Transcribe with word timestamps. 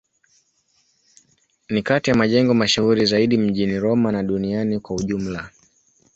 Ni 1.69 1.81
kati 1.83 2.09
ya 2.09 2.15
majengo 2.15 2.53
mashuhuri 2.53 3.05
zaidi 3.05 3.37
mjini 3.37 3.79
Roma 3.79 4.11
na 4.11 4.23
duniani 4.23 4.79
kwa 4.79 4.95
ujumla. 4.95 5.49